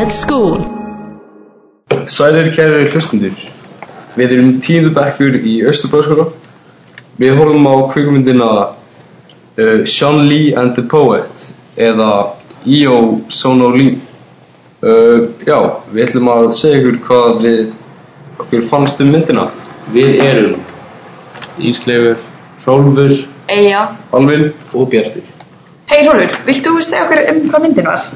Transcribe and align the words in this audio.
at 0.00 0.12
school. 0.12 0.60
Sælir 2.08 2.50
kæri 2.56 2.86
hlustundur. 2.92 3.34
Við 4.16 4.32
erum 4.34 4.52
tíundu 4.64 4.92
bekkur 4.96 5.36
í 5.36 5.60
Östurbróðskóla. 5.70 6.26
Við 7.20 7.36
horfum 7.36 7.68
á 7.68 7.74
kvikmyndina 7.92 8.50
uh, 8.60 9.84
Sean 9.84 10.22
Lee 10.28 10.54
and 10.56 10.74
the 10.78 10.82
Poet 10.82 11.50
eða 11.76 12.36
E.O. 12.64 13.00
Sono 13.28 13.68
Lee. 13.76 13.98
Uh, 14.80 15.28
já, 15.44 15.58
við 15.92 16.06
ætlum 16.06 16.32
að 16.32 16.48
segja 16.56 16.80
ykkur 16.80 16.98
hvað 17.08 17.44
við 17.44 17.60
okkur 18.40 18.66
fannst 18.72 19.04
um 19.04 19.12
myndina. 19.12 19.50
Við 19.92 20.16
erum 20.24 20.56
Ísleifur, 21.60 22.16
Hrólfur, 22.64 23.14
Eyja. 23.50 23.84
Alvin, 24.16 24.48
og 24.72 24.88
Bjartur. 24.92 25.28
Hei 25.92 26.02
Rólfur, 26.06 26.40
vilt 26.48 26.64
þú 26.64 26.80
segja 26.80 27.04
okkur 27.04 27.24
um 27.34 27.46
hvað 27.50 27.66
myndin 27.66 27.92
var? 27.92 28.08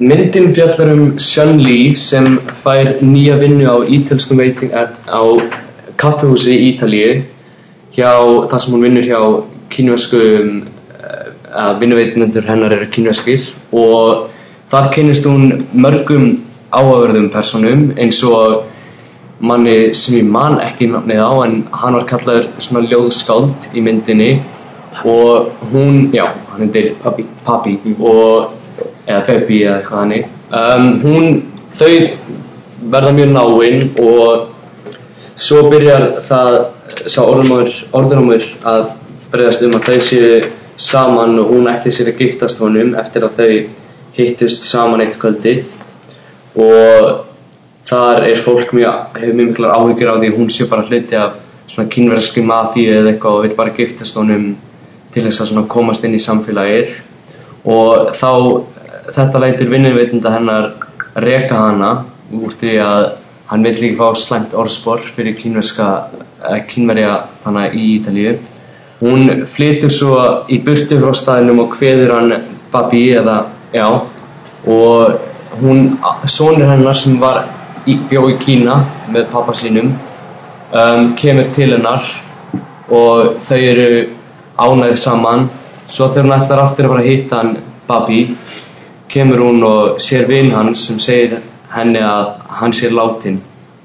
Myndin 0.00 0.54
fjallar 0.54 0.92
um 0.92 1.58
Lee 1.58 1.94
sem 1.94 2.38
fær 2.64 2.98
nýja 3.02 3.36
vinnu 3.38 3.66
á 3.68 3.76
ítölskum 3.84 4.38
veiting 4.38 4.72
á 4.72 5.20
kaffehúsi 5.96 6.54
í 6.56 6.72
Ítalíu 6.72 7.22
hjá 7.92 8.12
það 8.48 8.58
sem 8.58 8.72
hún 8.72 8.84
vinnur 8.86 9.04
hjá 9.04 9.20
kínverskum 9.68 10.62
að 11.52 11.80
vinnuveitnendur 11.82 12.48
hennar 12.48 12.72
eru 12.72 12.88
kínverskir 12.94 13.44
og 13.72 14.30
þar 14.72 14.88
kynnist 14.94 15.28
hún 15.28 15.52
mörgum 15.74 16.26
áhugaverðum 16.72 17.28
personum 17.34 17.90
eins 18.00 18.22
og 18.24 18.64
manni 19.40 19.92
sem 19.98 20.22
ég 20.22 20.32
man 20.38 20.56
ekki 20.64 20.88
nafnið 20.88 21.20
á 21.20 21.32
en 21.44 21.56
hann 21.82 21.98
var 21.98 22.08
kallaður 22.08 22.48
svona 22.64 22.88
ljóðskáld 22.88 23.68
í 23.76 23.84
myndinni 23.84 24.32
og 25.04 25.52
hún, 25.72 26.08
já, 26.14 26.30
hann 26.52 26.64
heitir 26.64 26.92
Papi, 27.02 27.24
Papi. 27.44 27.78
Og, 27.98 28.52
eða 29.06 29.26
Baby 29.26 29.62
eða 29.64 29.76
eitthvað 29.80 30.02
hannig 30.02 30.24
um, 30.50 30.88
hún, 31.02 31.38
þau 31.72 31.92
verða 32.92 33.12
mjög 33.16 33.36
náinn 33.36 33.86
og 34.02 34.48
svo 35.42 35.62
byrjar 35.70 36.08
það 36.26 36.58
sá 37.10 37.22
orðunámur 37.24 38.50
að 38.68 38.90
breyðast 39.32 39.64
um 39.66 39.78
að 39.78 39.88
þau 39.88 40.00
séu 40.08 40.42
saman 40.76 41.38
og 41.40 41.52
hún 41.52 41.70
ætli 41.70 41.92
sér 41.92 42.12
að 42.12 42.24
giftast 42.24 42.60
honum 42.62 42.94
eftir 43.00 43.24
að 43.26 43.38
þau 43.38 43.52
hittust 44.16 44.66
saman 44.68 45.04
eitt 45.04 45.18
kvöldið. 45.20 45.70
Og 46.60 47.22
þar 47.88 48.26
er 48.28 48.40
fólk 48.40 48.74
mjög, 48.76 49.14
hefur 49.16 49.38
mjög 49.38 49.48
miklar 49.52 49.76
áhyggjur 49.76 50.12
á 50.12 50.16
því 50.20 50.32
hún 50.36 50.50
sé 50.52 50.68
bara 50.70 50.86
hluti 50.86 51.16
af 51.18 51.38
svona 51.70 51.88
kynverðski 51.92 52.44
mafíu 52.44 52.92
eða 52.98 53.12
eitthvað 53.12 53.38
og 53.38 53.46
vil 53.46 53.56
bara 53.56 53.74
giftast 53.76 54.18
honum 54.20 54.52
til 55.12 55.24
þess 55.26 55.52
að 55.52 55.66
komast 55.72 56.04
inn 56.04 56.16
í 56.16 56.22
samfélagið. 56.22 56.92
Og 57.72 58.12
þá 58.18 58.30
þetta 59.12 59.42
lætur 59.42 59.70
vinninveitunda 59.72 60.32
hennar 60.34 60.70
reka 61.20 61.58
hana 61.66 61.90
úr 62.32 62.54
því 62.56 62.76
að 62.84 63.08
hann 63.50 63.66
vil 63.66 63.74
líka 63.82 63.98
fá 64.00 64.16
slæmt 64.16 64.54
orðspor 64.56 65.02
fyrir 65.12 65.36
kynverja 66.68 67.16
þannig 67.44 67.74
í 67.76 67.88
Ítalíu. 67.98 68.38
Hún 69.02 69.44
flytur 69.50 69.92
svo 69.92 70.16
í 70.48 70.60
burtu 70.64 71.00
frá 71.02 71.12
staðinum 71.18 71.60
og 71.64 71.76
hveður 71.76 72.14
hann 72.16 72.34
Babi 72.72 73.02
eða 73.18 73.36
já 73.74 73.88
og 73.90 75.18
hún, 75.60 75.98
sonur 76.24 76.70
hennar 76.70 76.96
sem 76.96 77.18
var 77.20 77.42
í, 77.84 77.98
bjó 78.08 78.24
í 78.30 78.38
Kína 78.40 78.78
með 79.12 79.28
pappa 79.34 79.52
sínum 79.52 79.90
um, 79.92 81.12
kemur 81.18 81.50
til 81.52 81.72
hennar 81.74 82.06
og 82.88 83.36
þau 83.42 83.58
eru 83.58 83.90
ánægð 84.56 84.96
saman. 85.02 85.50
Svo 85.92 86.08
þegar 86.08 86.24
hún 86.24 86.36
ætlar 86.38 86.62
aftur 86.62 86.88
að 86.88 86.94
fara 86.94 87.04
að 87.04 87.10
hitta 87.10 87.42
hann 87.42 87.56
Babi 87.88 88.22
kemur 89.12 89.42
hún 89.44 89.62
og 89.68 90.00
sér 90.00 90.26
vinn 90.28 90.52
hans 90.54 90.86
sem 90.88 91.00
segir 91.02 91.40
henni 91.72 92.02
að 92.04 92.30
hann 92.60 92.76
sé 92.76 92.90
látin 92.92 93.40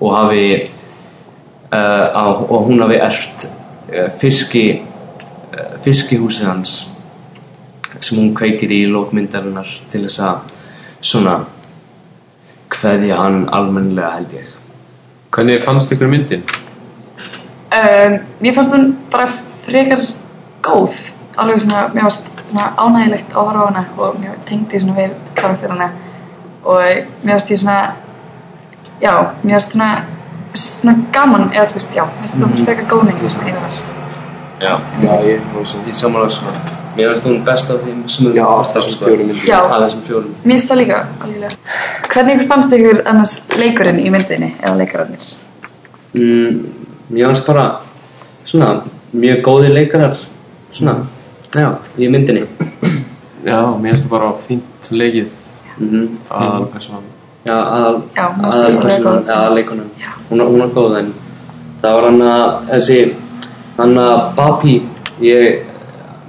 og 0.00 0.14
hafi 0.16 0.44
uh, 0.60 2.06
á, 2.16 2.24
og 2.28 2.68
hún 2.68 2.80
hafi 2.84 3.00
erft 3.00 3.46
uh, 3.46 4.08
fiski 4.20 4.64
uh, 4.80 5.76
fiskihúsið 5.84 6.48
hans 6.48 6.78
sem 8.00 8.16
hún 8.16 8.32
kveikir 8.36 8.72
í 8.72 8.86
lókmyndarinnar 8.88 9.68
til 9.92 10.06
þess 10.06 10.24
að 10.24 10.56
svona 11.00 11.36
hverði 12.70 13.12
hann 13.16 13.44
almennilega 13.52 14.16
held 14.16 14.40
ég 14.40 14.56
hvernig 15.30 15.62
fannst 15.62 15.92
ykkur 15.94 16.10
myndin? 16.10 16.42
Um, 17.70 18.18
mér 18.42 18.54
fannst 18.54 18.74
hún 18.74 18.96
bara 19.10 19.28
frekar 19.66 20.02
góð. 20.62 20.96
Alveg 21.38 21.62
svona, 21.62 21.86
mér 21.94 22.08
fannst 22.08 22.26
ánægilegt 22.56 23.34
að 23.34 23.46
horfa 23.46 23.62
á 23.62 23.68
hana 23.68 23.84
og 23.98 24.16
mér 24.20 24.38
tengdi 24.48 24.80
svona 24.80 24.96
við 24.98 25.14
karakterina 25.34 25.90
og 26.64 26.82
mér 27.24 27.32
fannst 27.32 27.50
ég 27.50 27.60
svona, 27.62 27.92
já, 29.00 29.14
mér 29.42 29.56
fannst 29.56 29.72
svona, 29.76 30.04
svona 30.54 30.96
gaman 31.12 31.50
eða 31.54 31.66
þú 31.70 31.80
veist, 31.80 31.96
já, 31.96 32.04
mér 32.04 32.28
fannst 32.28 32.42
það 32.42 32.64
frekar 32.68 32.90
góð 32.92 33.08
mynd 33.08 33.26
svona 33.26 33.48
yfir 33.48 33.64
þess. 33.68 33.82
Já, 34.60 34.74
Já, 35.00 35.12
ég, 35.24 35.40
ég 35.86 35.94
samanlega 35.96 36.28
svona 36.28 36.60
Mér 36.96 37.12
finnst 37.12 37.24
hún 37.24 37.44
best 37.46 37.70
af 37.70 37.84
þeim 37.84 38.00
sem 38.10 38.26
Já, 38.34 38.44
af 38.44 38.72
þessum 38.74 38.98
fjórum 38.98 39.28
myndum. 39.28 39.44
Já. 39.46 39.58
Af 39.62 39.84
þessum 39.84 40.02
fjórum 40.08 40.32
Mér 40.42 40.56
finnst 40.56 40.72
það 40.72 40.80
líka, 40.80 40.98
algjörlega. 41.24 41.76
Hvernig 42.10 42.42
fannst 42.50 42.74
ykkur 42.76 43.00
annars 43.12 43.34
leikurinn 43.56 44.00
í 44.02 44.10
myndinni 44.10 44.50
eða 44.58 44.74
leikararnir? 44.82 45.28
mm, 46.12 46.58
Mér 47.10 47.30
finnst 47.30 47.46
bara 47.46 47.64
svona 48.44 48.82
mjög 49.12 49.40
góðir 49.46 49.74
leikarar 49.74 50.18
svona, 50.72 50.96
já, 51.54 51.70
í 51.98 52.10
myndinni. 52.12 52.44
Já, 53.44 53.60
mér 53.80 53.94
finnst 53.94 54.04
það 54.04 54.12
bara 54.12 54.34
fínt 54.44 54.92
leikið 54.92 55.32
mm 55.80 56.20
að 56.28 56.68
persónan. 56.74 57.08
Já, 57.46 57.56
aðal 57.56 57.96
Já, 58.14 58.26
aðal 58.28 58.78
persónan, 58.82 59.26
aðal 59.32 59.56
leikunum 59.56 59.90
hún, 60.28 60.42
hún 60.44 60.60
var 60.60 60.72
góð 60.76 60.96
en 60.98 61.12
það 61.80 61.96
var 61.96 62.06
hann 62.10 62.22
að 62.28 62.46
þessi 62.68 62.98
hann 63.78 64.00
að 64.02 64.22
Babi 64.36 64.76
ég, 65.24 65.62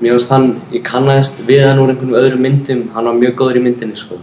mér 0.00 0.16
finnst 0.16 0.32
hann 0.34 0.48
ég 0.74 0.84
kannaðist 0.86 1.40
við 1.48 1.64
hann 1.66 1.80
úr 1.82 1.92
einhverjum 1.94 2.18
öðrum 2.20 2.44
myndum. 2.44 2.82
Hann 2.94 3.08
var 3.08 3.16
mjög 3.18 3.36
góður 3.40 3.60
í 3.60 3.64
myndinni 3.64 3.98
sko. 3.98 4.20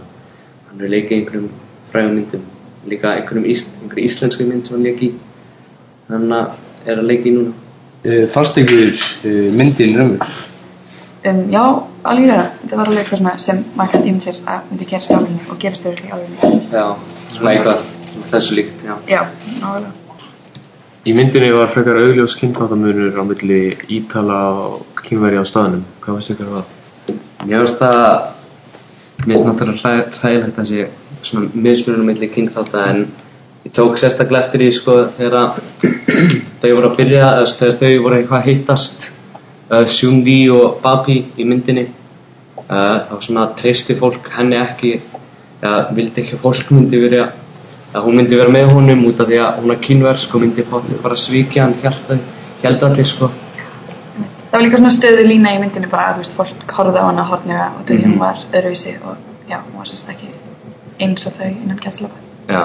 Hann 0.70 0.84
er 0.84 0.92
leikið 0.94 1.18
einhverjum 1.18 1.48
frægum 1.90 2.18
myndum. 2.20 2.46
Líka 2.86 3.16
einhverjum 3.16 3.48
ís, 3.50 3.66
einhverjum 3.82 4.08
íslenski 4.08 4.46
mynd 4.46 4.68
sem 4.68 4.76
hann 4.78 4.86
leik 4.86 5.02
í. 5.02 5.12
Hann 6.10 6.34
að 6.38 6.52
er 6.86 7.00
að 7.02 7.08
leika 7.10 7.30
í 7.30 7.34
núna. 7.34 7.54
Uh, 8.06 8.24
fannst 8.30 8.58
ykkur 8.62 8.92
uh, 8.92 9.48
myndin 9.58 9.96
raunveruleg? 9.98 10.54
Um, 11.26 11.38
já, 11.50 11.62
algjörlega. 12.06 12.42
Þetta 12.62 12.76
var 12.78 12.86
alveg 12.90 13.00
eitthvað 13.02 13.18
svona 13.20 13.36
sem 13.42 13.62
maður 13.74 13.92
kann 13.96 14.04
ímynd 14.06 14.22
sér 14.22 14.36
að 14.46 14.66
myndi 14.70 14.86
gerast 14.92 15.10
í 15.10 15.16
álunni 15.16 15.38
og 15.50 15.58
gerast 15.64 15.86
yfir 15.90 16.04
í 16.06 16.10
álunni. 16.14 16.58
já, 16.70 16.84
svona 17.34 17.54
eitthvað 17.54 17.86
þessu 18.32 18.58
líkt, 18.58 18.84
já 18.86 18.94
Já, 19.10 19.22
nálega. 19.62 19.90
Í 21.06 21.12
myndinni 21.14 21.50
var 21.54 21.68
frekar 21.70 21.98
augljós 22.02 22.34
kynþáttamunur 22.40 23.14
á 23.18 23.22
milli 23.26 23.58
Ítala 23.96 24.38
og 24.62 25.02
kynveri 25.06 25.38
á 25.38 25.44
staðnum. 25.46 25.84
Hvað 26.02 26.16
finnst 26.20 26.32
ykkur 26.34 26.48
um 26.50 26.56
það? 26.56 27.18
Mér 27.46 27.60
finnst 27.62 27.82
það 27.82 28.32
mér 29.26 29.36
finnst 29.36 29.46
náttúrulega 29.50 29.82
hræ- 29.82 30.16
hræðilegt 30.20 30.58
að 30.62 30.70
sé 30.70 30.88
svona 31.26 31.50
mismunum 31.66 32.06
milli 32.10 32.28
kynþátta 32.34 32.86
en 32.90 33.04
ég 33.66 33.74
tók 33.74 33.98
sérstaklega 33.98 34.44
eftir 34.46 34.62
því 34.64 34.70
sko 34.78 34.96
þegar 35.18 35.60
þau 36.62 36.70
voru 36.74 36.90
að 36.90 36.96
byrja 37.00 37.30
þegar 37.50 37.78
þau 37.82 37.92
voru 38.06 38.18
eitthvað 38.20 38.40
að 38.40 38.48
hittast 38.50 39.08
uh, 39.70 39.84
Seung-Ri 39.86 40.38
og 40.54 40.80
Babi 40.82 41.18
í 41.36 41.46
myndinni 41.48 41.86
uh, 41.86 42.98
þá 43.08 43.14
svona 43.20 43.48
treysti 43.58 43.96
fólk 43.98 44.30
henni 44.36 44.58
ekki 44.60 44.94
eða 45.62 45.82
vildi 45.96 46.22
ekki 46.22 46.36
að 46.36 46.44
fólk 46.44 46.72
myndi 46.76 47.00
vera 47.00 47.28
að 47.96 48.06
hún 48.06 48.18
myndi 48.20 48.38
vera 48.38 48.52
með 48.52 48.72
honum 48.74 49.04
út 49.08 49.20
af 49.22 49.30
því 49.30 49.38
að 49.42 49.60
hún 49.62 49.74
er 49.74 49.82
kynversk 49.86 50.34
og 50.34 50.42
myndi 50.44 50.64
potið 50.70 51.02
bara 51.04 51.18
svíkja 51.20 51.66
hann 51.66 51.76
held, 52.62 52.82
allir 52.82 53.06
sko. 53.06 53.30
Það 54.50 54.56
var 54.56 54.64
líka 54.64 54.80
svona 54.80 54.92
stöðu 54.94 55.24
lína 55.26 55.54
í 55.54 55.60
myndinni 55.62 55.88
bara 55.92 56.10
að 56.10 56.18
þú 56.18 56.24
veist, 56.24 56.36
fólk 56.36 56.76
horfði 56.78 57.02
á 57.02 57.08
hana 57.08 57.24
hortnöga 57.30 57.70
og 57.76 57.88
þau 57.88 57.96
hún 58.02 58.18
var 58.20 58.42
öðruvísi 58.50 58.94
og 59.02 59.16
já, 59.48 59.58
hún 59.60 59.78
var 59.78 59.88
sérst 59.90 60.12
ekki 60.12 60.30
eins 61.00 61.26
og 61.28 61.36
þau 61.38 61.48
innan 61.50 61.80
kæslapa. 61.80 62.20
já 62.48 62.62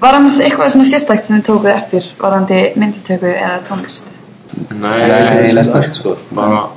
Var 0.00 0.18
annars 0.18 0.40
eitthvað 0.42 0.72
svona 0.74 0.86
sérstakt 0.88 1.24
sem 1.24 1.38
þið 1.38 1.46
tókuð 1.46 1.70
eftir 1.72 2.06
varðandi 2.20 2.60
mynditöku 2.76 3.30
eða 3.30 3.60
tónlist? 3.68 4.08
Nei, 4.74 5.08
Nei, 5.08 5.52
næsta 5.56 5.78
allt, 5.80 5.94
sko. 5.96 6.16
Bara 6.34 6.68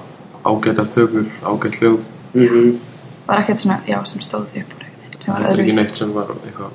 ágættar 0.45 0.87
tökur, 0.93 1.25
ágætt 1.43 1.79
hljóð. 1.81 2.07
mm 2.33 2.79
Var 3.27 3.39
ekkert 3.41 3.59
svona, 3.61 3.79
já, 3.87 3.97
sem 4.05 4.19
stóð 4.23 4.45
upp 4.55 4.73
úr 4.77 4.85
eitthvað 4.85 5.23
sem 5.23 5.33
var 5.33 5.41
Þetta 5.41 5.53
er 5.53 5.59
ekki 5.65 5.75
neitt 5.75 5.97
sem 5.97 6.13
var 6.15 6.29
eitthvað 6.31 6.71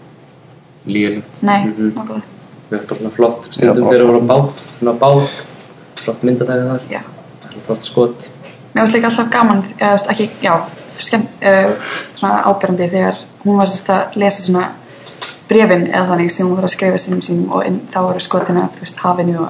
líðilegt. 0.86 1.42
Nei, 1.42 1.64
Mhm. 1.64 1.92
nákvæmlega. 1.96 2.22
Við 2.70 2.78
erum 2.78 2.86
bara 2.88 2.98
svona 2.98 3.10
flott 3.16 3.48
stundum 3.50 3.84
þegar 3.86 4.00
við 4.02 4.06
vorum 4.06 4.26
bát, 4.26 4.62
svona 4.78 4.92
bát, 4.98 5.46
flott 5.96 6.22
myndatæði 6.22 6.68
þar, 6.68 6.80
Já. 6.90 7.00
flott 7.66 7.84
skot. 7.84 8.28
Mér 8.74 8.80
varst 8.82 8.94
líka 8.94 9.04
alltaf 9.10 9.30
gaman, 9.30 9.64
eða 9.80 10.10
ekki, 10.10 10.30
já, 10.42 10.54
skemmt, 10.94 11.28
uh, 11.42 11.74
svona 12.16 12.42
ábyrjandi 12.44 12.90
þegar 12.90 13.16
hún 13.44 13.56
var 13.56 13.66
sérst 13.66 13.88
að 13.90 14.16
lesa 14.16 14.42
svona 14.42 14.68
brefin 15.48 15.86
eða 15.92 16.06
þannig 16.08 16.30
sem 16.32 16.46
hún 16.46 16.56
var 16.56 16.64
að 16.64 16.70
skrifa 16.76 16.98
sínum 16.98 17.20
sínum 17.22 17.50
og 17.52 17.66
inn, 17.66 17.80
þá 17.92 17.98
voru 18.00 18.20
skotin 18.20 18.56
af, 18.62 18.70
þú 18.76 18.80
veist, 18.80 18.96
hafinu 18.96 19.40
og 19.40 19.48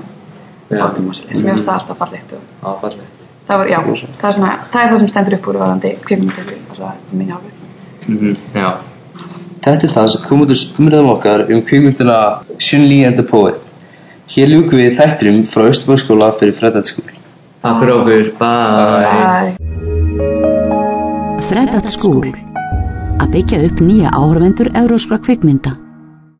Og 0.72 0.96
svolítið. 1.16 1.42
Mér 1.44 1.52
varst 1.56 1.66
það 1.68 1.74
alltaf 1.74 1.98
fallegt 1.98 2.32
og 2.36 2.40
Áfallegt. 2.62 3.24
það 3.48 3.58
var, 3.58 3.66
já, 3.72 3.78
það 4.20 4.28
er 4.28 4.34
svona, 4.38 4.52
það 4.72 4.82
er 4.82 4.88
það 4.92 4.98
sem 4.98 5.08
stendur 5.10 5.36
upp 5.36 5.48
úr 5.50 5.58
varðandi 5.62 5.90
kvikmyndatöku, 6.06 6.54
alltaf 6.70 6.94
í 7.12 7.16
minni 7.16 7.32
hálfið. 7.32 7.54
Mm 8.06 8.16
-hmm. 8.18 8.36
Þetta 9.62 9.86
er 9.86 9.92
það 9.96 10.08
sem 10.12 10.22
kom 10.28 10.40
út 10.42 10.50
úr 10.50 10.62
umræðum 10.78 11.10
okkar 11.16 11.40
um 11.52 11.62
kvikmyndina 11.62 12.18
Shun 12.58 12.88
Li 12.88 13.04
and 13.04 13.16
the 13.16 13.26
Poet. 13.26 13.60
Hér 14.28 14.48
ljúkum 14.48 14.78
við 14.78 14.96
þættinum 14.98 15.44
frá 15.44 15.62
Östurbóðskóla 15.68 16.32
fyrir 16.38 16.54
Fred 16.54 16.84
School. 16.84 17.10
Takk 17.62 17.80
fyrir 17.80 17.94
okkur, 17.94 18.24
bye 18.38 18.52
Bye. 19.12 19.72
Fred 21.48 21.74
at 21.74 21.90
School 21.92 22.32
að 23.20 23.30
byggja 23.34 23.64
upp 23.68 23.80
nýja 23.80 24.10
áhörvendur 24.16 24.70
evróskra 24.74 25.18
kvikmynda 25.22 25.81